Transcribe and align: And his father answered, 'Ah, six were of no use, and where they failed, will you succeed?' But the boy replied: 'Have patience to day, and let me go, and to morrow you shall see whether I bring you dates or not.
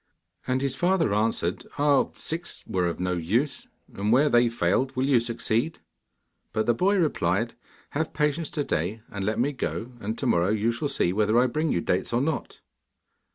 And 0.47 0.61
his 0.61 0.73
father 0.75 1.13
answered, 1.13 1.67
'Ah, 1.77 2.07
six 2.13 2.63
were 2.65 2.87
of 2.87 2.99
no 2.99 3.13
use, 3.13 3.67
and 3.93 4.11
where 4.11 4.29
they 4.29 4.49
failed, 4.49 4.95
will 4.95 5.05
you 5.05 5.19
succeed?' 5.19 5.77
But 6.53 6.65
the 6.65 6.73
boy 6.73 6.95
replied: 6.97 7.53
'Have 7.91 8.11
patience 8.11 8.49
to 8.57 8.63
day, 8.63 9.03
and 9.11 9.23
let 9.23 9.37
me 9.37 9.51
go, 9.51 9.91
and 9.99 10.17
to 10.17 10.25
morrow 10.25 10.49
you 10.49 10.71
shall 10.71 10.89
see 10.89 11.13
whether 11.13 11.37
I 11.37 11.45
bring 11.45 11.71
you 11.71 11.81
dates 11.81 12.13
or 12.13 12.21
not. 12.21 12.61